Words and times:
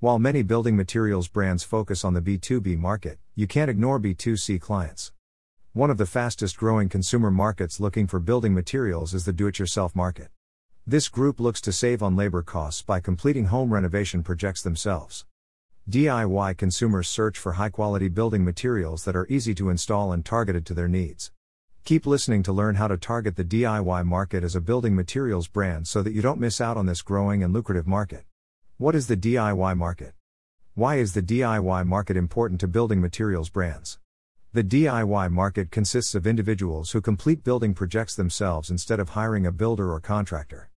While 0.00 0.18
many 0.18 0.40
building 0.40 0.76
materials 0.76 1.28
brands 1.28 1.62
focus 1.62 2.06
on 2.06 2.14
the 2.14 2.22
B2B 2.22 2.78
market, 2.78 3.18
you 3.34 3.46
can't 3.46 3.70
ignore 3.70 4.00
B2C 4.00 4.58
clients. 4.58 5.12
One 5.74 5.90
of 5.90 5.98
the 5.98 6.06
fastest 6.06 6.56
growing 6.56 6.88
consumer 6.88 7.30
markets 7.30 7.80
looking 7.80 8.06
for 8.06 8.18
building 8.18 8.54
materials 8.54 9.12
is 9.12 9.26
the 9.26 9.34
do 9.34 9.46
it 9.46 9.58
yourself 9.58 9.94
market. 9.94 10.30
This 10.86 11.10
group 11.10 11.38
looks 11.38 11.60
to 11.60 11.70
save 11.70 12.02
on 12.02 12.16
labor 12.16 12.40
costs 12.42 12.80
by 12.80 13.00
completing 13.00 13.44
home 13.48 13.74
renovation 13.74 14.22
projects 14.22 14.62
themselves. 14.62 15.26
DIY 15.86 16.56
consumers 16.56 17.06
search 17.06 17.38
for 17.38 17.52
high 17.52 17.68
quality 17.68 18.08
building 18.08 18.42
materials 18.42 19.04
that 19.04 19.14
are 19.14 19.26
easy 19.28 19.54
to 19.56 19.68
install 19.68 20.14
and 20.14 20.24
targeted 20.24 20.64
to 20.64 20.72
their 20.72 20.88
needs. 20.88 21.30
Keep 21.84 22.06
listening 22.06 22.42
to 22.44 22.54
learn 22.54 22.76
how 22.76 22.88
to 22.88 22.96
target 22.96 23.36
the 23.36 23.44
DIY 23.44 24.06
market 24.06 24.44
as 24.44 24.56
a 24.56 24.62
building 24.62 24.96
materials 24.96 25.46
brand 25.46 25.86
so 25.86 26.02
that 26.02 26.14
you 26.14 26.22
don't 26.22 26.40
miss 26.40 26.58
out 26.58 26.78
on 26.78 26.86
this 26.86 27.02
growing 27.02 27.42
and 27.42 27.52
lucrative 27.52 27.86
market. 27.86 28.24
What 28.80 28.94
is 28.94 29.08
the 29.08 29.16
DIY 29.18 29.76
market? 29.76 30.14
Why 30.72 30.96
is 30.96 31.12
the 31.12 31.20
DIY 31.20 31.86
market 31.86 32.16
important 32.16 32.60
to 32.60 32.66
building 32.66 32.98
materials 32.98 33.50
brands? 33.50 33.98
The 34.54 34.64
DIY 34.64 35.30
market 35.30 35.70
consists 35.70 36.14
of 36.14 36.26
individuals 36.26 36.92
who 36.92 37.02
complete 37.02 37.44
building 37.44 37.74
projects 37.74 38.16
themselves 38.16 38.70
instead 38.70 38.98
of 38.98 39.10
hiring 39.10 39.44
a 39.44 39.52
builder 39.52 39.92
or 39.92 40.00
contractor. 40.00 40.70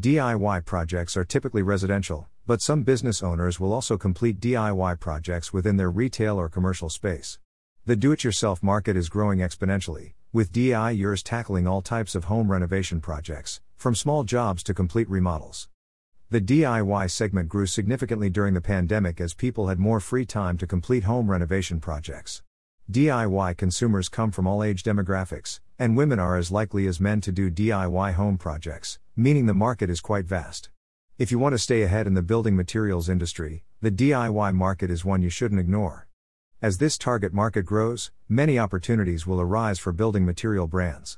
DIY 0.00 0.64
projects 0.64 1.16
are 1.16 1.24
typically 1.24 1.62
residential, 1.62 2.26
but 2.44 2.60
some 2.60 2.82
business 2.82 3.22
owners 3.22 3.60
will 3.60 3.72
also 3.72 3.96
complete 3.96 4.40
DIY 4.40 4.98
projects 4.98 5.52
within 5.52 5.76
their 5.76 5.92
retail 5.92 6.40
or 6.40 6.48
commercial 6.48 6.88
space. 6.88 7.38
The 7.86 7.94
do 7.94 8.10
it 8.10 8.24
yourself 8.24 8.64
market 8.64 8.96
is 8.96 9.08
growing 9.08 9.38
exponentially, 9.38 10.14
with 10.32 10.50
DIYers 10.50 11.22
tackling 11.22 11.68
all 11.68 11.82
types 11.82 12.16
of 12.16 12.24
home 12.24 12.50
renovation 12.50 13.00
projects, 13.00 13.60
from 13.76 13.94
small 13.94 14.24
jobs 14.24 14.64
to 14.64 14.74
complete 14.74 15.08
remodels. 15.08 15.68
The 16.34 16.40
DIY 16.40 17.12
segment 17.12 17.48
grew 17.48 17.64
significantly 17.64 18.28
during 18.28 18.54
the 18.54 18.60
pandemic 18.60 19.20
as 19.20 19.34
people 19.34 19.68
had 19.68 19.78
more 19.78 20.00
free 20.00 20.26
time 20.26 20.58
to 20.58 20.66
complete 20.66 21.04
home 21.04 21.30
renovation 21.30 21.78
projects. 21.78 22.42
DIY 22.90 23.56
consumers 23.56 24.08
come 24.08 24.32
from 24.32 24.44
all 24.44 24.64
age 24.64 24.82
demographics, 24.82 25.60
and 25.78 25.96
women 25.96 26.18
are 26.18 26.36
as 26.36 26.50
likely 26.50 26.88
as 26.88 26.98
men 26.98 27.20
to 27.20 27.30
do 27.30 27.52
DIY 27.52 28.14
home 28.14 28.36
projects, 28.36 28.98
meaning 29.14 29.46
the 29.46 29.54
market 29.54 29.88
is 29.88 30.00
quite 30.00 30.24
vast. 30.24 30.70
If 31.18 31.30
you 31.30 31.38
want 31.38 31.52
to 31.52 31.58
stay 31.60 31.82
ahead 31.82 32.08
in 32.08 32.14
the 32.14 32.20
building 32.20 32.56
materials 32.56 33.08
industry, 33.08 33.62
the 33.80 33.92
DIY 33.92 34.56
market 34.56 34.90
is 34.90 35.04
one 35.04 35.22
you 35.22 35.30
shouldn't 35.30 35.60
ignore. 35.60 36.08
As 36.60 36.78
this 36.78 36.98
target 36.98 37.32
market 37.32 37.62
grows, 37.62 38.10
many 38.28 38.58
opportunities 38.58 39.24
will 39.24 39.40
arise 39.40 39.78
for 39.78 39.92
building 39.92 40.26
material 40.26 40.66
brands. 40.66 41.16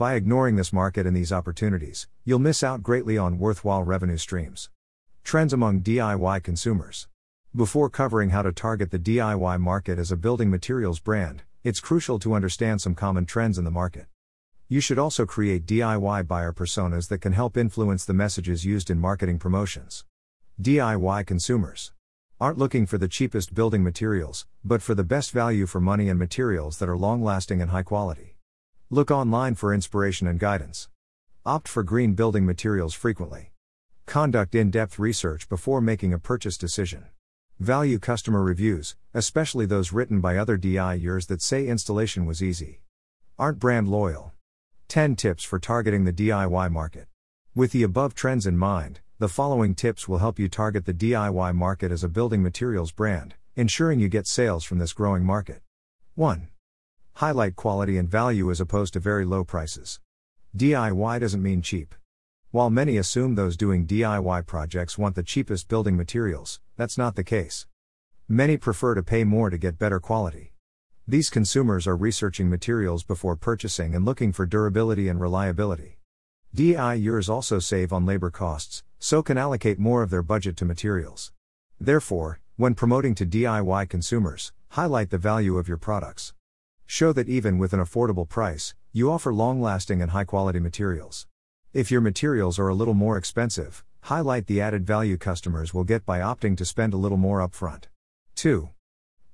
By 0.00 0.14
ignoring 0.14 0.56
this 0.56 0.72
market 0.72 1.06
and 1.06 1.14
these 1.14 1.30
opportunities, 1.30 2.08
you'll 2.24 2.38
miss 2.38 2.62
out 2.62 2.82
greatly 2.82 3.18
on 3.18 3.38
worthwhile 3.38 3.82
revenue 3.82 4.16
streams. 4.16 4.70
Trends 5.24 5.52
among 5.52 5.82
DIY 5.82 6.42
consumers. 6.42 7.06
Before 7.54 7.90
covering 7.90 8.30
how 8.30 8.40
to 8.40 8.50
target 8.50 8.92
the 8.92 8.98
DIY 8.98 9.60
market 9.60 9.98
as 9.98 10.10
a 10.10 10.16
building 10.16 10.48
materials 10.48 11.00
brand, 11.00 11.42
it's 11.62 11.80
crucial 11.80 12.18
to 12.20 12.32
understand 12.32 12.80
some 12.80 12.94
common 12.94 13.26
trends 13.26 13.58
in 13.58 13.64
the 13.64 13.70
market. 13.70 14.06
You 14.70 14.80
should 14.80 14.98
also 14.98 15.26
create 15.26 15.66
DIY 15.66 16.26
buyer 16.26 16.54
personas 16.54 17.08
that 17.08 17.18
can 17.20 17.34
help 17.34 17.58
influence 17.58 18.06
the 18.06 18.14
messages 18.14 18.64
used 18.64 18.88
in 18.88 18.98
marketing 18.98 19.38
promotions. 19.38 20.06
DIY 20.58 21.26
consumers 21.26 21.92
aren't 22.40 22.56
looking 22.56 22.86
for 22.86 22.96
the 22.96 23.06
cheapest 23.06 23.52
building 23.52 23.84
materials, 23.84 24.46
but 24.64 24.80
for 24.80 24.94
the 24.94 25.04
best 25.04 25.30
value 25.30 25.66
for 25.66 25.78
money 25.78 26.08
and 26.08 26.18
materials 26.18 26.78
that 26.78 26.88
are 26.88 26.96
long 26.96 27.22
lasting 27.22 27.60
and 27.60 27.70
high 27.70 27.82
quality. 27.82 28.38
Look 28.92 29.12
online 29.12 29.54
for 29.54 29.72
inspiration 29.72 30.26
and 30.26 30.40
guidance. 30.40 30.88
Opt 31.46 31.68
for 31.68 31.84
green 31.84 32.14
building 32.14 32.44
materials 32.44 32.92
frequently. 32.92 33.52
Conduct 34.04 34.52
in 34.52 34.72
depth 34.72 34.98
research 34.98 35.48
before 35.48 35.80
making 35.80 36.12
a 36.12 36.18
purchase 36.18 36.58
decision. 36.58 37.04
Value 37.60 38.00
customer 38.00 38.42
reviews, 38.42 38.96
especially 39.14 39.64
those 39.64 39.92
written 39.92 40.20
by 40.20 40.36
other 40.36 40.58
DIYers 40.58 41.28
that 41.28 41.40
say 41.40 41.68
installation 41.68 42.26
was 42.26 42.42
easy. 42.42 42.80
Aren't 43.38 43.60
brand 43.60 43.86
loyal. 43.86 44.32
10 44.88 45.14
tips 45.14 45.44
for 45.44 45.60
targeting 45.60 46.04
the 46.04 46.12
DIY 46.12 46.72
market. 46.72 47.06
With 47.54 47.70
the 47.70 47.84
above 47.84 48.16
trends 48.16 48.44
in 48.44 48.58
mind, 48.58 48.98
the 49.20 49.28
following 49.28 49.76
tips 49.76 50.08
will 50.08 50.18
help 50.18 50.36
you 50.40 50.48
target 50.48 50.84
the 50.84 50.92
DIY 50.92 51.54
market 51.54 51.92
as 51.92 52.02
a 52.02 52.08
building 52.08 52.42
materials 52.42 52.90
brand, 52.90 53.36
ensuring 53.54 54.00
you 54.00 54.08
get 54.08 54.26
sales 54.26 54.64
from 54.64 54.78
this 54.78 54.92
growing 54.92 55.24
market. 55.24 55.62
1. 56.16 56.48
Highlight 57.20 57.54
quality 57.54 57.98
and 57.98 58.08
value 58.08 58.50
as 58.50 58.62
opposed 58.62 58.94
to 58.94 58.98
very 58.98 59.26
low 59.26 59.44
prices. 59.44 60.00
DIY 60.56 61.20
doesn't 61.20 61.42
mean 61.42 61.60
cheap. 61.60 61.94
While 62.50 62.70
many 62.70 62.96
assume 62.96 63.34
those 63.34 63.58
doing 63.58 63.86
DIY 63.86 64.46
projects 64.46 64.96
want 64.96 65.16
the 65.16 65.22
cheapest 65.22 65.68
building 65.68 65.98
materials, 65.98 66.60
that's 66.78 66.96
not 66.96 67.16
the 67.16 67.22
case. 67.22 67.66
Many 68.26 68.56
prefer 68.56 68.94
to 68.94 69.02
pay 69.02 69.24
more 69.24 69.50
to 69.50 69.58
get 69.58 69.78
better 69.78 70.00
quality. 70.00 70.54
These 71.06 71.28
consumers 71.28 71.86
are 71.86 71.94
researching 71.94 72.48
materials 72.48 73.04
before 73.04 73.36
purchasing 73.36 73.94
and 73.94 74.06
looking 74.06 74.32
for 74.32 74.46
durability 74.46 75.06
and 75.06 75.20
reliability. 75.20 75.98
DIYers 76.56 77.28
also 77.28 77.58
save 77.58 77.92
on 77.92 78.06
labor 78.06 78.30
costs, 78.30 78.82
so 78.98 79.22
can 79.22 79.36
allocate 79.36 79.78
more 79.78 80.02
of 80.02 80.08
their 80.08 80.22
budget 80.22 80.56
to 80.56 80.64
materials. 80.64 81.32
Therefore, 81.78 82.40
when 82.56 82.74
promoting 82.74 83.14
to 83.16 83.26
DIY 83.26 83.90
consumers, 83.90 84.52
highlight 84.70 85.10
the 85.10 85.18
value 85.18 85.58
of 85.58 85.68
your 85.68 85.76
products. 85.76 86.32
Show 86.92 87.12
that 87.12 87.28
even 87.28 87.56
with 87.58 87.72
an 87.72 87.78
affordable 87.78 88.28
price, 88.28 88.74
you 88.92 89.12
offer 89.12 89.32
long 89.32 89.62
lasting 89.62 90.02
and 90.02 90.10
high 90.10 90.24
quality 90.24 90.58
materials. 90.58 91.28
If 91.72 91.88
your 91.88 92.00
materials 92.00 92.58
are 92.58 92.66
a 92.66 92.74
little 92.74 92.94
more 92.94 93.16
expensive, 93.16 93.84
highlight 94.00 94.48
the 94.48 94.60
added 94.60 94.84
value 94.84 95.16
customers 95.16 95.72
will 95.72 95.84
get 95.84 96.04
by 96.04 96.18
opting 96.18 96.56
to 96.56 96.64
spend 96.64 96.92
a 96.92 96.96
little 96.96 97.16
more 97.16 97.46
upfront. 97.46 97.84
2. 98.34 98.70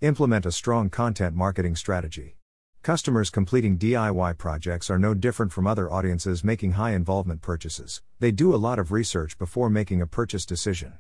Implement 0.03 0.45
a 0.45 0.53
strong 0.53 0.91
content 0.91 1.35
marketing 1.35 1.77
strategy. 1.77 2.37
Customers 2.83 3.31
completing 3.31 3.79
DIY 3.79 4.37
projects 4.37 4.91
are 4.91 4.99
no 4.99 5.15
different 5.15 5.51
from 5.51 5.67
other 5.67 5.91
audiences 5.91 6.45
making 6.45 6.73
high 6.73 6.93
involvement 6.93 7.41
purchases, 7.41 8.03
they 8.21 8.33
do 8.33 8.55
a 8.55 8.61
lot 8.61 8.79
of 8.79 8.93
research 8.93 9.39
before 9.39 9.71
making 9.71 10.03
a 10.03 10.07
purchase 10.07 10.45
decision. 10.45 10.99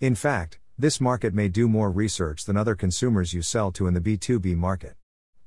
In 0.00 0.14
fact, 0.14 0.60
this 0.78 0.98
market 0.98 1.34
may 1.34 1.48
do 1.48 1.68
more 1.68 1.90
research 1.90 2.46
than 2.46 2.56
other 2.56 2.74
consumers 2.74 3.34
you 3.34 3.42
sell 3.42 3.70
to 3.72 3.86
in 3.86 3.92
the 3.92 4.00
B2B 4.00 4.56
market. 4.56 4.96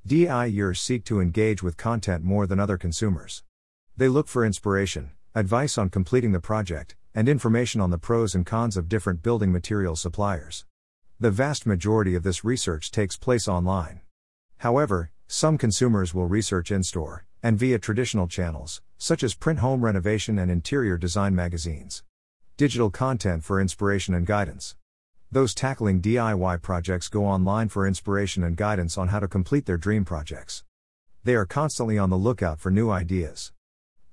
DIYers 0.05 0.79
seek 0.79 1.05
to 1.05 1.21
engage 1.21 1.63
with 1.63 1.77
content 1.77 2.25
more 2.25 2.45
than 2.45 2.59
other 2.59 2.77
consumers. 2.77 3.41
They 3.95 4.09
look 4.09 4.27
for 4.27 4.45
inspiration, 4.45 5.11
advice 5.33 5.77
on 5.77 5.89
completing 5.89 6.33
the 6.33 6.41
project, 6.41 6.97
and 7.15 7.29
information 7.29 7.79
on 7.79 7.89
the 7.89 7.97
pros 7.97 8.35
and 8.35 8.45
cons 8.45 8.75
of 8.75 8.89
different 8.89 9.23
building 9.23 9.53
material 9.53 9.95
suppliers. 9.95 10.65
The 11.21 11.31
vast 11.31 11.65
majority 11.65 12.15
of 12.15 12.23
this 12.23 12.43
research 12.43 12.91
takes 12.91 13.15
place 13.15 13.47
online. 13.47 14.01
However, 14.57 15.11
some 15.27 15.57
consumers 15.57 16.13
will 16.13 16.27
research 16.27 16.69
in 16.69 16.83
store 16.83 17.25
and 17.41 17.57
via 17.57 17.79
traditional 17.79 18.27
channels, 18.27 18.81
such 18.97 19.23
as 19.23 19.33
print 19.33 19.59
home 19.59 19.85
renovation 19.85 20.37
and 20.37 20.51
interior 20.51 20.97
design 20.97 21.33
magazines. 21.33 22.03
Digital 22.57 22.89
content 22.89 23.45
for 23.45 23.61
inspiration 23.61 24.13
and 24.13 24.25
guidance. 24.25 24.75
Those 25.33 25.55
tackling 25.55 25.99
DIY 25.99 26.61
projects 26.61 27.09
go 27.09 27.25
online 27.25 27.67
for 27.67 27.87
inspiration 27.87 28.43
and 28.43 28.55
guidance 28.55 28.99
on 28.99 29.07
how 29.07 29.19
to 29.19 29.27
complete 29.27 29.65
their 29.65 29.79
dream 29.79 30.05
projects. 30.05 30.63
They 31.23 31.33
are 31.33 31.47
constantly 31.47 31.97
on 31.97 32.11
the 32.11 32.17
lookout 32.17 32.59
for 32.59 32.69
new 32.69 32.91
ideas. 32.91 33.51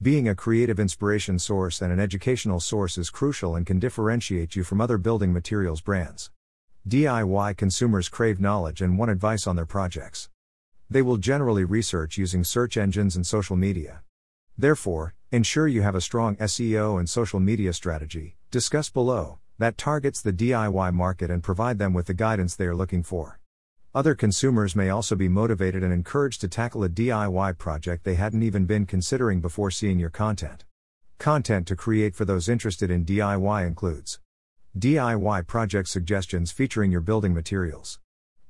Being 0.01 0.27
a 0.27 0.35
creative 0.35 0.81
inspiration 0.81 1.39
source 1.39 1.83
and 1.83 1.93
an 1.93 2.01
educational 2.01 2.59
source 2.59 2.97
is 2.97 3.11
crucial 3.11 3.55
and 3.55 3.67
can 3.67 3.79
differentiate 3.79 4.57
you 4.57 4.65
from 4.65 4.81
other 4.81 4.97
building 4.97 5.31
materials 5.31 5.83
brands. 5.83 6.31
DIY 6.89 7.55
consumers 7.55 8.09
crave 8.09 8.41
knowledge 8.41 8.81
and 8.81 8.97
want 8.97 9.11
advice 9.11 9.47
on 9.47 9.57
their 9.57 9.67
projects. 9.67 10.31
They 10.89 11.03
will 11.03 11.19
generally 11.19 11.65
research 11.65 12.17
using 12.17 12.45
search 12.45 12.79
engines 12.79 13.15
and 13.15 13.27
social 13.27 13.57
media. 13.57 14.01
Therefore, 14.57 15.13
ensure 15.31 15.69
you 15.69 15.83
have 15.83 15.95
a 15.95 16.01
strong 16.01 16.37
SEO 16.37 16.99
and 16.99 17.11
social 17.11 17.41
media 17.41 17.75
strategy, 17.75 18.37
discussed 18.51 18.95
below, 18.95 19.39
that 19.60 19.76
targets 19.76 20.22
the 20.22 20.32
DIY 20.32 20.94
market 20.94 21.31
and 21.31 21.43
provide 21.43 21.78
them 21.78 21.93
with 21.93 22.06
the 22.06 22.15
guidance 22.15 22.57
they 22.57 22.65
are 22.65 22.74
looking 22.74 23.03
for. 23.03 23.39
Other 23.95 24.15
consumers 24.15 24.74
may 24.74 24.89
also 24.89 25.15
be 25.15 25.28
motivated 25.28 25.83
and 25.83 25.92
encouraged 25.92 26.41
to 26.41 26.48
tackle 26.48 26.83
a 26.83 26.89
DIY 26.89 27.59
project 27.59 28.04
they 28.04 28.15
hadn't 28.15 28.42
even 28.42 28.65
been 28.65 28.86
considering 28.86 29.42
before 29.42 29.71
seeing 29.71 29.98
your 29.98 30.09
content. 30.09 30.65
Content 31.18 31.66
to 31.66 31.77
create 31.77 32.16
for 32.16 32.24
those 32.24 32.48
interested 32.48 32.91
in 32.91 33.04
DIY 33.04 33.66
includes 33.66 34.18
DIY 34.78 35.47
project 35.47 35.91
suggestions 35.91 36.51
featuring 36.51 36.91
your 36.91 37.03
building 37.03 37.34
materials. 37.34 38.01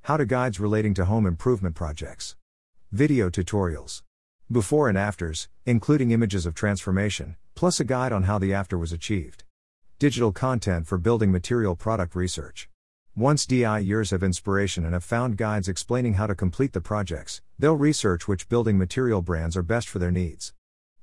How 0.02 0.16
to 0.16 0.24
guides 0.24 0.60
relating 0.60 0.94
to 0.94 1.06
home 1.06 1.26
improvement 1.26 1.74
projects. 1.74 2.36
Video 2.92 3.30
tutorials. 3.30 4.02
Before 4.48 4.88
and 4.88 4.96
afters, 4.96 5.48
including 5.66 6.12
images 6.12 6.46
of 6.46 6.54
transformation, 6.54 7.34
plus 7.56 7.80
a 7.80 7.84
guide 7.84 8.12
on 8.12 8.22
how 8.22 8.38
the 8.38 8.54
after 8.54 8.78
was 8.78 8.92
achieved. 8.92 9.42
Digital 10.00 10.32
content 10.32 10.86
for 10.86 10.96
building 10.96 11.30
material 11.30 11.76
product 11.76 12.14
research. 12.14 12.70
Once 13.14 13.44
DIYers 13.44 14.12
have 14.12 14.22
inspiration 14.22 14.82
and 14.86 14.94
have 14.94 15.04
found 15.04 15.36
guides 15.36 15.68
explaining 15.68 16.14
how 16.14 16.26
to 16.26 16.34
complete 16.34 16.72
the 16.72 16.80
projects, 16.80 17.42
they'll 17.58 17.76
research 17.76 18.26
which 18.26 18.48
building 18.48 18.78
material 18.78 19.20
brands 19.20 19.58
are 19.58 19.62
best 19.62 19.90
for 19.90 19.98
their 19.98 20.10
needs. 20.10 20.54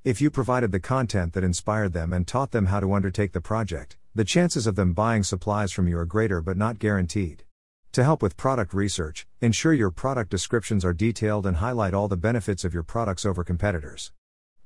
If 0.02 0.20
you 0.20 0.32
provided 0.32 0.72
the 0.72 0.80
content 0.80 1.32
that 1.34 1.44
inspired 1.44 1.92
them 1.92 2.12
and 2.12 2.26
taught 2.26 2.50
them 2.50 2.66
how 2.66 2.80
to 2.80 2.92
undertake 2.92 3.30
the 3.30 3.40
project, 3.40 3.96
the 4.16 4.24
chances 4.24 4.66
of 4.66 4.74
them 4.74 4.94
buying 4.94 5.22
supplies 5.22 5.70
from 5.70 5.86
you 5.86 5.96
are 5.96 6.04
greater 6.04 6.42
but 6.42 6.56
not 6.56 6.80
guaranteed. 6.80 7.44
To 7.92 8.02
help 8.02 8.20
with 8.20 8.36
product 8.36 8.74
research, 8.74 9.28
ensure 9.40 9.74
your 9.74 9.92
product 9.92 10.28
descriptions 10.28 10.84
are 10.84 10.92
detailed 10.92 11.46
and 11.46 11.58
highlight 11.58 11.94
all 11.94 12.08
the 12.08 12.16
benefits 12.16 12.64
of 12.64 12.74
your 12.74 12.82
products 12.82 13.24
over 13.24 13.44
competitors. 13.44 14.10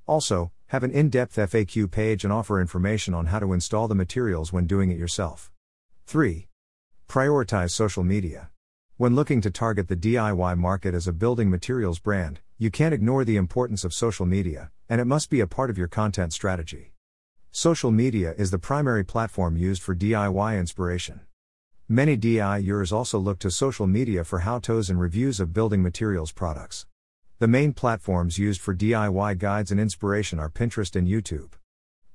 Also, 0.06 0.52
have 0.72 0.82
an 0.82 0.90
in 0.90 1.10
depth 1.10 1.36
FAQ 1.36 1.90
page 1.90 2.24
and 2.24 2.32
offer 2.32 2.58
information 2.58 3.12
on 3.12 3.26
how 3.26 3.38
to 3.38 3.52
install 3.52 3.88
the 3.88 3.94
materials 3.94 4.54
when 4.54 4.66
doing 4.66 4.90
it 4.90 4.96
yourself. 4.96 5.52
3. 6.06 6.48
Prioritize 7.06 7.72
social 7.72 8.02
media. 8.02 8.48
When 8.96 9.14
looking 9.14 9.42
to 9.42 9.50
target 9.50 9.88
the 9.88 9.96
DIY 9.96 10.56
market 10.56 10.94
as 10.94 11.06
a 11.06 11.12
building 11.12 11.50
materials 11.50 11.98
brand, 11.98 12.40
you 12.56 12.70
can't 12.70 12.94
ignore 12.94 13.22
the 13.22 13.36
importance 13.36 13.84
of 13.84 13.92
social 13.92 14.24
media, 14.24 14.70
and 14.88 14.98
it 14.98 15.04
must 15.04 15.28
be 15.28 15.40
a 15.40 15.46
part 15.46 15.68
of 15.68 15.76
your 15.76 15.88
content 15.88 16.32
strategy. 16.32 16.94
Social 17.50 17.90
media 17.90 18.34
is 18.38 18.50
the 18.50 18.58
primary 18.58 19.04
platform 19.04 19.58
used 19.58 19.82
for 19.82 19.94
DIY 19.94 20.58
inspiration. 20.58 21.20
Many 21.86 22.16
DIYers 22.16 22.94
also 22.94 23.18
look 23.18 23.38
to 23.40 23.50
social 23.50 23.86
media 23.86 24.24
for 24.24 24.38
how 24.38 24.58
to's 24.58 24.88
and 24.88 24.98
reviews 24.98 25.38
of 25.38 25.52
building 25.52 25.82
materials 25.82 26.32
products. 26.32 26.86
The 27.42 27.48
main 27.48 27.72
platforms 27.72 28.38
used 28.38 28.60
for 28.60 28.72
DIY 28.72 29.36
guides 29.36 29.72
and 29.72 29.80
inspiration 29.80 30.38
are 30.38 30.48
Pinterest 30.48 30.94
and 30.94 31.08
YouTube. 31.08 31.54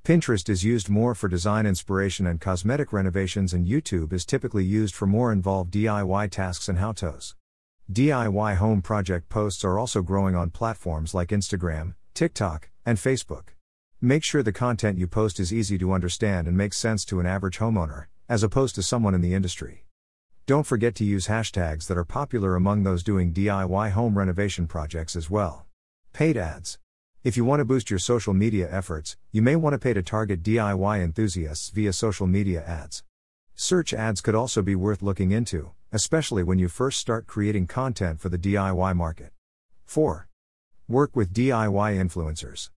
Pinterest 0.06 0.48
is 0.48 0.64
used 0.64 0.90
more 0.90 1.14
for 1.14 1.28
design 1.28 1.66
inspiration 1.66 2.26
and 2.26 2.40
cosmetic 2.40 2.94
renovations, 2.94 3.52
and 3.52 3.68
YouTube 3.68 4.14
is 4.14 4.26
typically 4.26 4.64
used 4.64 4.96
for 4.96 5.06
more 5.06 5.34
involved 5.34 5.74
DIY 5.74 6.32
tasks 6.32 6.70
and 6.70 6.80
how 6.80 6.94
to's. 6.94 7.36
DIY 7.92 8.56
home 8.56 8.82
project 8.82 9.28
posts 9.28 9.66
are 9.66 9.78
also 9.78 10.02
growing 10.02 10.34
on 10.34 10.50
platforms 10.50 11.14
like 11.14 11.28
Instagram, 11.28 11.96
TikTok, 12.14 12.70
and 12.86 12.98
Facebook. 12.98 13.50
Make 14.00 14.24
sure 14.24 14.44
the 14.44 14.54
content 14.54 14.98
you 14.98 15.08
post 15.08 15.42
is 15.42 15.54
easy 15.54 15.78
to 15.78 15.92
understand 15.92 16.48
and 16.48 16.56
makes 16.56 16.78
sense 16.78 17.04
to 17.04 17.20
an 17.20 17.26
average 17.26 17.60
homeowner, 17.60 18.06
as 18.30 18.44
opposed 18.44 18.76
to 18.76 18.82
someone 18.82 19.14
in 19.14 19.20
the 19.20 19.34
industry. 19.34 19.87
Don't 20.48 20.64
forget 20.64 20.96
to 20.96 21.04
use 21.04 21.28
hashtags 21.28 21.88
that 21.88 21.98
are 21.98 22.06
popular 22.06 22.56
among 22.56 22.84
those 22.84 23.04
doing 23.04 23.34
DIY 23.34 23.92
home 23.92 24.18
renovation 24.18 24.66
projects 24.66 25.14
as 25.18 25.30
well. 25.30 25.66
Paid 26.14 26.38
ads. 26.38 26.80
If 27.22 27.36
you 27.36 27.44
want 27.44 27.60
to 27.60 27.66
boost 27.66 27.90
your 27.90 28.00
social 28.00 28.34
media 28.34 28.66
efforts, 28.72 29.18
you 29.34 29.42
may 29.42 29.58
want 29.58 29.74
to 29.74 29.78
pay 29.78 29.92
to 29.92 30.02
target 30.02 30.42
DIY 30.44 31.04
enthusiasts 31.04 31.70
via 31.72 31.92
social 31.92 32.28
media 32.28 32.64
ads. 32.64 33.04
Search 33.56 33.94
ads 33.94 34.22
could 34.22 34.36
also 34.36 34.62
be 34.62 34.74
worth 34.74 35.02
looking 35.02 35.32
into, 35.32 35.72
especially 35.92 36.44
when 36.44 36.60
you 36.60 36.70
first 36.70 36.98
start 36.98 37.28
creating 37.28 37.68
content 37.68 38.22
for 38.22 38.30
the 38.30 38.38
DIY 38.38 38.96
market. 38.96 39.34
4. 39.84 40.30
Work 40.88 41.14
with 41.14 41.34
DIY 41.34 41.98
influencers. 41.98 42.70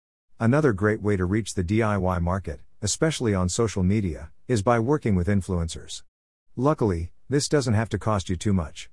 Another 0.41 0.73
great 0.73 1.03
way 1.03 1.19
to 1.19 1.27
reach 1.27 1.53
the 1.53 1.65
DIY 1.65 2.23
market, 2.23 2.61
especially 2.81 3.35
on 3.35 3.51
social 3.51 3.83
media, 3.83 4.31
is 4.47 4.63
by 4.63 4.79
working 4.79 5.15
with 5.15 5.29
influencers. 5.29 6.03
Luckily, 6.57 7.13
this 7.31 7.49
doesn't 7.49 7.75
have 7.75 7.91
to 7.91 7.99
cost 7.99 8.31
you 8.31 8.37
too 8.37 8.55
much. 8.55 8.89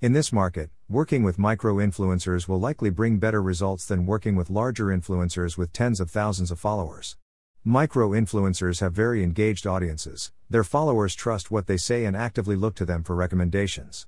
In 0.00 0.12
this 0.12 0.32
market, 0.32 0.70
working 0.88 1.22
with 1.22 1.38
micro 1.38 1.76
influencers 1.76 2.48
will 2.48 2.58
likely 2.58 2.90
bring 2.90 3.18
better 3.18 3.40
results 3.40 3.86
than 3.86 4.06
working 4.06 4.34
with 4.34 4.50
larger 4.50 4.86
influencers 4.86 5.56
with 5.56 5.72
tens 5.72 6.00
of 6.00 6.10
thousands 6.10 6.50
of 6.50 6.58
followers. 6.58 7.16
Micro 7.64 8.10
influencers 8.10 8.80
have 8.80 8.92
very 8.92 9.22
engaged 9.22 9.66
audiences, 9.68 10.32
their 10.50 10.64
followers 10.64 11.14
trust 11.14 11.50
what 11.50 11.68
they 11.68 11.76
say 11.76 12.04
and 12.04 12.16
actively 12.16 12.56
look 12.56 12.74
to 12.74 12.84
them 12.84 13.04
for 13.04 13.14
recommendations. 13.14 14.06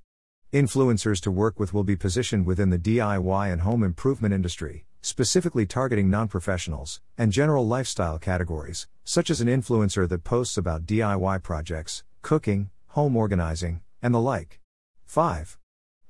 Influencers 0.52 1.20
to 1.20 1.30
work 1.30 1.60
with 1.60 1.72
will 1.72 1.84
be 1.84 1.96
positioned 1.96 2.46
within 2.46 2.70
the 2.70 2.78
DIY 2.78 3.52
and 3.52 3.62
home 3.62 3.84
improvement 3.84 4.34
industry, 4.34 4.86
specifically 5.02 5.66
targeting 5.66 6.10
non 6.10 6.26
professionals 6.26 7.00
and 7.16 7.30
general 7.30 7.66
lifestyle 7.66 8.18
categories, 8.18 8.88
such 9.04 9.30
as 9.30 9.40
an 9.40 9.48
influencer 9.48 10.08
that 10.08 10.24
posts 10.24 10.56
about 10.56 10.84
DIY 10.84 11.42
projects, 11.42 12.02
cooking, 12.22 12.70
home 12.88 13.16
organizing, 13.16 13.80
and 14.02 14.14
the 14.14 14.20
like. 14.20 14.60
5. 15.06 15.58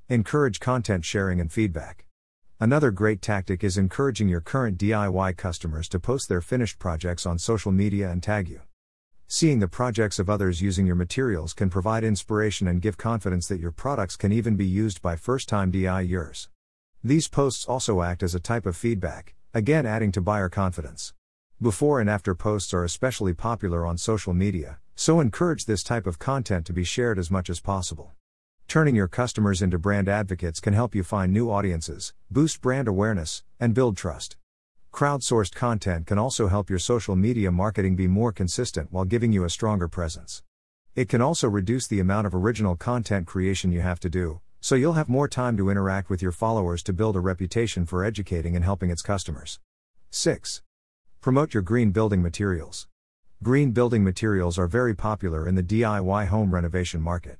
Encourage 0.09 0.61
content 0.61 1.05
sharing 1.05 1.41
and 1.41 1.53
feedback. 1.53 2.07
Another 2.61 2.91
great 2.91 3.21
tactic 3.21 3.63
is 3.63 3.77
encouraging 3.79 4.29
your 4.29 4.41
current 4.41 4.79
DIY 4.79 5.37
customers 5.37 5.89
to 5.91 6.01
post 6.01 6.29
their 6.29 6.41
finished 6.41 6.79
projects 6.79 7.27
on 7.27 7.39
social 7.39 7.71
media 7.73 8.11
and 8.11 8.23
tag 8.23 8.49
you. 8.49 8.61
Seeing 9.27 9.59
the 9.59 9.69
projects 9.69 10.19
of 10.19 10.31
others 10.31 10.63
using 10.63 10.87
your 10.87 10.97
materials 10.97 11.53
can 11.53 11.69
provide 11.69 12.03
inspiration 12.03 12.67
and 12.67 12.81
give 12.81 12.97
confidence 12.97 13.47
that 13.49 13.61
your 13.61 13.73
products 13.73 14.17
can 14.17 14.33
even 14.33 14.57
be 14.57 14.67
used 14.67 15.03
by 15.03 15.17
first 15.17 15.49
time 15.49 15.71
DIYers. 15.71 16.49
These 17.05 17.29
posts 17.29 17.67
also 17.67 18.03
act 18.03 18.23
as 18.23 18.35
a 18.35 18.41
type 18.41 18.67
of 18.67 18.77
feedback, 18.77 19.35
again 19.53 19.85
adding 19.85 20.13
to 20.13 20.21
buyer 20.21 20.49
confidence. 20.49 21.13
Before 21.61 22.01
and 22.01 22.09
after 22.09 22.37
posts 22.37 22.73
are 22.73 22.85
especially 22.85 23.35
popular 23.35 23.85
on 23.85 23.99
social 23.99 24.33
media, 24.33 24.79
so 24.95 25.19
encourage 25.19 25.65
this 25.65 25.83
type 25.83 26.07
of 26.07 26.21
content 26.21 26.65
to 26.67 26.73
be 26.73 26.85
shared 26.85 27.19
as 27.19 27.33
much 27.33 27.51
as 27.51 27.59
possible. 27.59 28.13
Turning 28.69 28.95
your 28.95 29.09
customers 29.09 29.61
into 29.61 29.77
brand 29.77 30.09
advocates 30.09 30.61
can 30.61 30.73
help 30.73 30.95
you 30.95 31.03
find 31.03 31.33
new 31.33 31.51
audiences, 31.51 32.15
boost 32.31 32.61
brand 32.61 32.87
awareness, 32.87 33.43
and 33.59 33.75
build 33.75 33.97
trust. 33.97 34.37
Crowdsourced 34.93 35.53
content 35.53 36.07
can 36.07 36.17
also 36.17 36.47
help 36.47 36.71
your 36.71 36.79
social 36.79 37.17
media 37.17 37.51
marketing 37.51 37.97
be 37.97 38.07
more 38.07 38.31
consistent 38.31 38.93
while 38.93 39.05
giving 39.05 39.33
you 39.33 39.43
a 39.43 39.51
stronger 39.51 39.89
presence. 39.89 40.45
It 40.95 41.09
can 41.09 41.21
also 41.21 41.49
reduce 41.49 41.89
the 41.89 41.99
amount 41.99 42.29
of 42.29 42.37
original 42.37 42.77
content 42.77 43.27
creation 43.27 43.73
you 43.73 43.81
have 43.81 43.99
to 43.99 44.09
do, 44.09 44.41
so 44.61 44.77
you'll 44.77 44.93
have 44.93 45.09
more 45.09 45.27
time 45.27 45.57
to 45.57 45.71
interact 45.71 46.09
with 46.09 46.23
your 46.23 46.31
followers 46.31 46.85
to 46.85 46.93
build 46.93 47.17
a 47.17 47.21
reputation 47.21 47.85
for 47.85 48.05
educating 48.05 48.55
and 48.55 48.65
helping 48.65 48.91
its 48.91 49.03
customers. 49.03 49.59
6. 50.11 50.63
Promote 51.21 51.53
your 51.53 51.65
green 51.65 51.91
building 51.91 52.23
materials. 52.23 52.87
Green 53.43 53.73
building 53.73 54.05
materials 54.05 54.57
are 54.57 54.69
very 54.69 54.95
popular 54.95 55.49
in 55.49 55.57
the 55.57 55.65
DIY 55.65 56.29
home 56.29 56.55
renovation 56.55 57.01
market. 57.01 57.39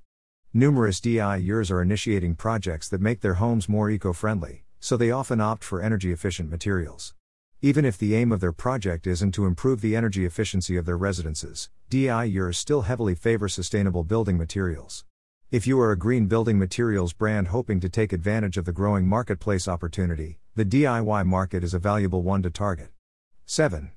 Numerous 0.53 1.01
DIYers 1.01 1.71
are 1.71 1.81
initiating 1.81 2.35
projects 2.35 2.89
that 2.89 3.01
make 3.01 3.21
their 3.21 3.35
homes 3.35 3.69
more 3.69 3.89
eco 3.89 4.13
friendly, 4.13 4.65
so 4.81 4.97
they 4.97 5.13
often 5.13 5.41
opt 5.41 5.63
for 5.63 5.81
energy 5.81 6.11
efficient 6.11 6.51
materials. 6.51 7.15
Even 7.63 7.85
if 7.85 7.97
the 7.97 8.17
aim 8.17 8.33
of 8.33 8.41
their 8.41 8.53
project 8.53 9.07
isn't 9.07 9.31
to 9.31 9.47
improve 9.47 9.81
the 9.81 9.95
energy 9.95 10.27
efficiency 10.27 10.77
of 10.77 10.85
their 10.85 10.99
residences, 10.99 11.71
DIYers 11.89 12.57
still 12.57 12.83
heavily 12.83 13.15
favor 13.15 13.49
sustainable 13.49 14.03
building 14.03 14.37
materials. 14.37 15.05
If 15.53 15.69
you 15.69 15.81
are 15.81 15.93
a 15.93 15.99
green 15.99 16.27
building 16.27 16.59
materials 16.59 17.13
brand 17.13 17.49
hoping 17.49 17.79
to 17.79 17.89
take 17.89 18.13
advantage 18.13 18.57
of 18.57 18.65
the 18.65 18.73
growing 18.73 19.07
marketplace 19.07 19.69
opportunity, 19.69 20.41
the 20.57 20.65
DIY 20.65 21.25
market 21.27 21.63
is 21.63 21.75
a 21.75 21.79
valuable 21.79 22.23
one 22.23 22.43
to 22.43 22.51
target. 22.51 22.91
7. 23.51 23.93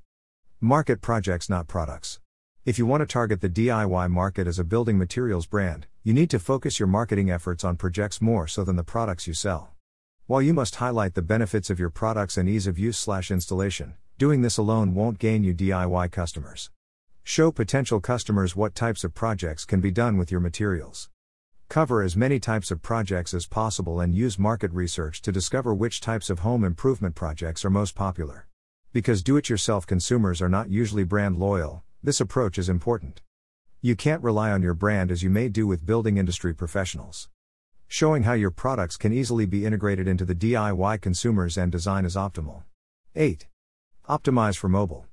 Market 0.61 1.01
projects, 1.01 1.49
not 1.49 1.67
products. 1.67 2.21
If 2.63 2.79
you 2.79 2.85
want 2.85 3.01
to 3.01 3.05
target 3.05 3.41
the 3.41 3.49
DIY 3.49 4.09
market 4.09 4.47
as 4.47 4.57
a 4.57 4.63
building 4.63 4.97
materials 4.97 5.45
brand, 5.45 5.87
you 6.03 6.13
need 6.13 6.29
to 6.29 6.39
focus 6.39 6.79
your 6.79 6.87
marketing 6.87 7.29
efforts 7.29 7.65
on 7.65 7.75
projects 7.75 8.21
more 8.21 8.47
so 8.47 8.63
than 8.63 8.77
the 8.77 8.83
products 8.85 9.27
you 9.27 9.33
sell. 9.33 9.71
While 10.25 10.41
you 10.41 10.53
must 10.53 10.75
highlight 10.75 11.15
the 11.15 11.21
benefits 11.21 11.69
of 11.69 11.79
your 11.81 11.89
products 11.89 12.37
and 12.37 12.47
ease 12.47 12.65
of 12.65 12.79
use/installation, 12.79 13.95
doing 14.17 14.41
this 14.41 14.57
alone 14.57 14.95
won't 14.95 15.19
gain 15.19 15.43
you 15.43 15.53
DIY 15.53 16.09
customers. 16.13 16.71
Show 17.21 17.51
potential 17.51 17.99
customers 17.99 18.55
what 18.55 18.73
types 18.73 19.03
of 19.03 19.13
projects 19.13 19.65
can 19.65 19.81
be 19.81 19.91
done 19.91 20.15
with 20.15 20.31
your 20.31 20.39
materials. 20.39 21.09
Cover 21.67 22.03
as 22.03 22.15
many 22.15 22.39
types 22.39 22.71
of 22.71 22.81
projects 22.81 23.33
as 23.33 23.47
possible 23.47 23.99
and 23.99 24.15
use 24.15 24.39
market 24.39 24.71
research 24.71 25.21
to 25.23 25.31
discover 25.33 25.73
which 25.73 25.99
types 25.99 26.29
of 26.29 26.39
home 26.39 26.63
improvement 26.63 27.15
projects 27.15 27.65
are 27.65 27.69
most 27.69 27.95
popular. 27.95 28.47
Because 28.93 29.23
do 29.23 29.37
it 29.37 29.47
yourself 29.47 29.87
consumers 29.87 30.41
are 30.41 30.49
not 30.49 30.69
usually 30.69 31.05
brand 31.05 31.37
loyal, 31.37 31.81
this 32.03 32.19
approach 32.19 32.57
is 32.57 32.67
important. 32.67 33.21
You 33.79 33.95
can't 33.95 34.21
rely 34.21 34.51
on 34.51 34.61
your 34.61 34.73
brand 34.73 35.11
as 35.11 35.23
you 35.23 35.29
may 35.29 35.47
do 35.47 35.65
with 35.65 35.85
building 35.85 36.17
industry 36.17 36.53
professionals. 36.53 37.29
Showing 37.87 38.23
how 38.23 38.33
your 38.33 38.51
products 38.51 38.97
can 38.97 39.13
easily 39.13 39.45
be 39.45 39.65
integrated 39.65 40.09
into 40.09 40.25
the 40.25 40.35
DIY 40.35 40.99
consumers 40.99 41.57
and 41.57 41.71
design 41.71 42.03
is 42.03 42.17
optimal. 42.17 42.63
8. 43.15 43.47
Optimize 44.09 44.57
for 44.57 44.67
mobile. 44.67 45.05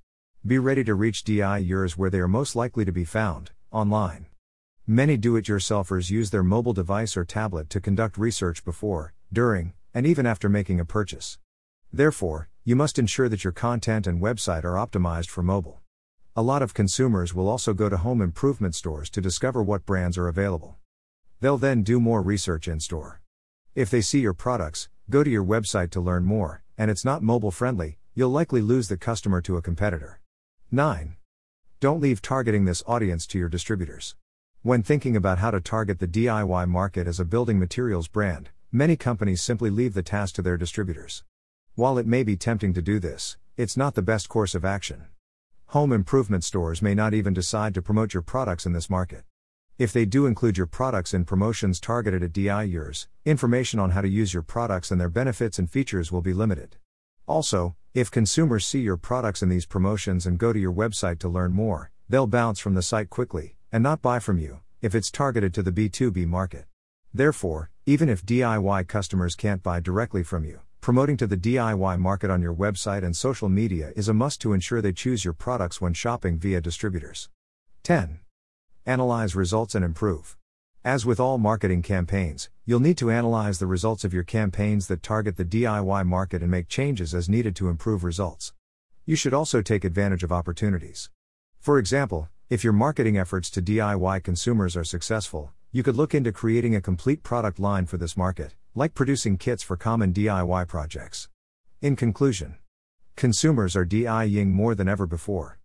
Be 0.44 0.58
ready 0.58 0.82
to 0.82 0.94
reach 0.94 1.22
DIYers 1.22 1.92
where 1.92 2.10
they 2.10 2.18
are 2.18 2.26
most 2.26 2.56
likely 2.56 2.84
to 2.84 2.90
be 2.90 3.04
found, 3.04 3.52
online. 3.70 4.26
Many 4.88 5.16
do 5.16 5.36
it 5.36 5.44
yourselfers 5.44 6.10
use 6.10 6.30
their 6.30 6.42
mobile 6.42 6.72
device 6.72 7.16
or 7.16 7.24
tablet 7.24 7.70
to 7.70 7.80
conduct 7.80 8.18
research 8.18 8.64
before, 8.64 9.14
during, 9.32 9.74
and 9.94 10.04
even 10.04 10.26
after 10.26 10.48
making 10.48 10.80
a 10.80 10.84
purchase. 10.84 11.38
Therefore, 11.92 12.48
you 12.68 12.76
must 12.76 12.98
ensure 12.98 13.30
that 13.30 13.44
your 13.44 13.52
content 13.54 14.06
and 14.06 14.20
website 14.20 14.62
are 14.62 14.74
optimized 14.74 15.30
for 15.30 15.42
mobile. 15.42 15.80
A 16.36 16.42
lot 16.42 16.60
of 16.60 16.74
consumers 16.74 17.34
will 17.34 17.48
also 17.48 17.72
go 17.72 17.88
to 17.88 17.96
home 17.96 18.20
improvement 18.20 18.74
stores 18.74 19.08
to 19.08 19.22
discover 19.22 19.62
what 19.62 19.86
brands 19.86 20.18
are 20.18 20.28
available. 20.28 20.76
They'll 21.40 21.56
then 21.56 21.82
do 21.82 21.98
more 21.98 22.20
research 22.20 22.68
in 22.68 22.78
store. 22.78 23.22
If 23.74 23.88
they 23.88 24.02
see 24.02 24.20
your 24.20 24.34
products, 24.34 24.90
go 25.08 25.24
to 25.24 25.30
your 25.30 25.46
website 25.46 25.88
to 25.92 26.00
learn 26.02 26.26
more, 26.26 26.62
and 26.76 26.90
it's 26.90 27.06
not 27.06 27.22
mobile 27.22 27.50
friendly, 27.50 27.96
you'll 28.14 28.28
likely 28.28 28.60
lose 28.60 28.88
the 28.88 28.98
customer 28.98 29.40
to 29.40 29.56
a 29.56 29.62
competitor. 29.62 30.20
9. 30.70 31.16
Don't 31.80 32.02
leave 32.02 32.20
targeting 32.20 32.66
this 32.66 32.82
audience 32.86 33.26
to 33.28 33.38
your 33.38 33.48
distributors. 33.48 34.14
When 34.60 34.82
thinking 34.82 35.16
about 35.16 35.38
how 35.38 35.52
to 35.52 35.62
target 35.62 36.00
the 36.00 36.06
DIY 36.06 36.68
market 36.68 37.06
as 37.06 37.18
a 37.18 37.24
building 37.24 37.58
materials 37.58 38.08
brand, 38.08 38.50
many 38.70 38.94
companies 38.94 39.40
simply 39.40 39.70
leave 39.70 39.94
the 39.94 40.02
task 40.02 40.34
to 40.34 40.42
their 40.42 40.58
distributors. 40.58 41.24
While 41.78 41.96
it 41.98 42.08
may 42.08 42.24
be 42.24 42.36
tempting 42.36 42.74
to 42.74 42.82
do 42.82 42.98
this, 42.98 43.36
it's 43.56 43.76
not 43.76 43.94
the 43.94 44.02
best 44.02 44.28
course 44.28 44.56
of 44.56 44.64
action. 44.64 45.04
Home 45.66 45.92
improvement 45.92 46.42
stores 46.42 46.82
may 46.82 46.92
not 46.92 47.14
even 47.14 47.32
decide 47.32 47.72
to 47.74 47.80
promote 47.80 48.12
your 48.12 48.22
products 48.24 48.66
in 48.66 48.72
this 48.72 48.90
market. 48.90 49.22
If 49.78 49.92
they 49.92 50.04
do 50.04 50.26
include 50.26 50.56
your 50.56 50.66
products 50.66 51.14
in 51.14 51.24
promotions 51.24 51.78
targeted 51.78 52.24
at 52.24 52.32
DIYers, 52.32 53.06
information 53.24 53.78
on 53.78 53.90
how 53.92 54.00
to 54.00 54.08
use 54.08 54.34
your 54.34 54.42
products 54.42 54.90
and 54.90 55.00
their 55.00 55.08
benefits 55.08 55.56
and 55.60 55.70
features 55.70 56.10
will 56.10 56.20
be 56.20 56.32
limited. 56.32 56.78
Also, 57.28 57.76
if 57.94 58.10
consumers 58.10 58.66
see 58.66 58.80
your 58.80 58.96
products 58.96 59.40
in 59.40 59.48
these 59.48 59.64
promotions 59.64 60.26
and 60.26 60.36
go 60.36 60.52
to 60.52 60.58
your 60.58 60.72
website 60.72 61.20
to 61.20 61.28
learn 61.28 61.52
more, 61.52 61.92
they'll 62.08 62.26
bounce 62.26 62.58
from 62.58 62.74
the 62.74 62.82
site 62.82 63.08
quickly 63.08 63.54
and 63.70 63.84
not 63.84 64.02
buy 64.02 64.18
from 64.18 64.36
you 64.36 64.58
if 64.82 64.96
it's 64.96 65.12
targeted 65.12 65.54
to 65.54 65.62
the 65.62 65.70
B2B 65.70 66.26
market. 66.26 66.64
Therefore, 67.14 67.70
even 67.86 68.08
if 68.08 68.26
DIY 68.26 68.88
customers 68.88 69.36
can't 69.36 69.62
buy 69.62 69.78
directly 69.78 70.24
from 70.24 70.44
you, 70.44 70.58
promoting 70.80 71.16
to 71.16 71.26
the 71.26 71.36
DIY 71.36 71.98
market 71.98 72.30
on 72.30 72.40
your 72.40 72.54
website 72.54 73.04
and 73.04 73.16
social 73.16 73.48
media 73.48 73.92
is 73.96 74.08
a 74.08 74.14
must 74.14 74.40
to 74.40 74.52
ensure 74.52 74.80
they 74.80 74.92
choose 74.92 75.24
your 75.24 75.34
products 75.34 75.80
when 75.80 75.92
shopping 75.92 76.38
via 76.38 76.60
distributors. 76.60 77.28
10. 77.82 78.20
Analyze 78.86 79.34
results 79.34 79.74
and 79.74 79.84
improve. 79.84 80.36
As 80.84 81.04
with 81.04 81.20
all 81.20 81.38
marketing 81.38 81.82
campaigns, 81.82 82.48
you'll 82.64 82.80
need 82.80 82.96
to 82.98 83.10
analyze 83.10 83.58
the 83.58 83.66
results 83.66 84.04
of 84.04 84.14
your 84.14 84.22
campaigns 84.22 84.86
that 84.86 85.02
target 85.02 85.36
the 85.36 85.44
DIY 85.44 86.06
market 86.06 86.40
and 86.40 86.50
make 86.50 86.68
changes 86.68 87.14
as 87.14 87.28
needed 87.28 87.56
to 87.56 87.68
improve 87.68 88.04
results. 88.04 88.52
You 89.04 89.16
should 89.16 89.34
also 89.34 89.60
take 89.60 89.84
advantage 89.84 90.22
of 90.22 90.32
opportunities. 90.32 91.10
For 91.58 91.78
example, 91.78 92.28
if 92.48 92.62
your 92.62 92.72
marketing 92.72 93.18
efforts 93.18 93.50
to 93.50 93.62
DIY 93.62 94.22
consumers 94.22 94.76
are 94.76 94.84
successful, 94.84 95.52
you 95.72 95.82
could 95.82 95.96
look 95.96 96.14
into 96.14 96.32
creating 96.32 96.74
a 96.74 96.80
complete 96.80 97.22
product 97.22 97.58
line 97.58 97.84
for 97.84 97.98
this 97.98 98.16
market, 98.16 98.54
like 98.78 98.94
producing 98.94 99.36
kits 99.36 99.60
for 99.60 99.76
common 99.76 100.12
DIY 100.12 100.68
projects. 100.68 101.28
In 101.82 101.96
conclusion, 101.96 102.58
consumers 103.16 103.74
are 103.74 103.84
DIYing 103.84 104.52
more 104.52 104.76
than 104.76 104.88
ever 104.88 105.04
before. 105.04 105.58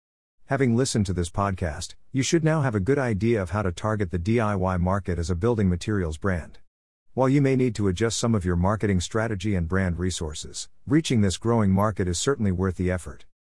Having 0.47 0.75
listened 0.75 1.05
to 1.05 1.13
this 1.13 1.29
podcast, 1.29 1.93
you 2.11 2.23
should 2.23 2.43
now 2.43 2.61
have 2.61 2.73
a 2.73 2.79
good 2.79 2.97
idea 2.97 3.39
of 3.39 3.51
how 3.51 3.61
to 3.61 3.71
target 3.71 4.09
the 4.09 4.17
DIY 4.17 4.79
market 4.79 5.19
as 5.19 5.29
a 5.29 5.35
building 5.35 5.69
materials 5.69 6.17
brand. 6.17 6.57
While 7.13 7.29
you 7.29 7.39
may 7.39 7.55
need 7.55 7.75
to 7.75 7.87
adjust 7.87 8.17
some 8.17 8.33
of 8.33 8.45
your 8.45 8.55
marketing 8.55 8.99
strategy 8.99 9.53
and 9.53 9.67
brand 9.67 9.99
resources, 9.99 10.67
reaching 10.87 11.21
this 11.21 11.37
growing 11.37 11.69
market 11.69 12.07
is 12.07 12.17
certainly 12.17 12.51
worth 12.51 12.77
the 12.77 12.89
effort. 12.89 13.25